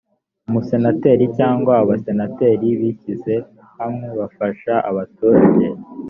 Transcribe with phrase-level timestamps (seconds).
[0.47, 3.35] umusenateri cyangwa abasenateri bishyize
[3.79, 5.65] hamwe bafasha abaturage